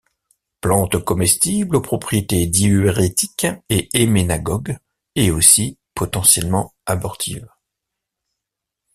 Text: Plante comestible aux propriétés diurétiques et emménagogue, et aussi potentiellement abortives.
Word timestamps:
Plante 0.61 0.97
comestible 1.05 1.75
aux 1.75 1.81
propriétés 1.81 2.47
diurétiques 2.47 3.45
et 3.69 3.87
emménagogue, 3.95 4.79
et 5.15 5.29
aussi 5.29 5.77
potentiellement 5.93 6.73
abortives. 6.87 7.47